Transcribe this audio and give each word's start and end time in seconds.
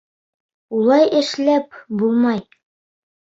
Улай 0.77 1.03
эшләп 1.19 1.77
булмай. 1.99 2.41